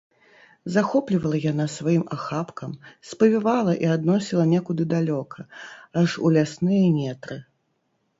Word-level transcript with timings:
Захоплівала 0.75 1.37
яна 1.41 1.65
сваім 1.73 2.05
ахапкам, 2.15 2.71
спавівала 3.09 3.75
і 3.87 3.91
адносіла 3.97 4.45
некуды 4.53 4.83
далёка, 4.95 5.45
аж 6.03 6.09
у 6.29 6.33
лясныя 6.39 6.87
нетры. 6.97 7.37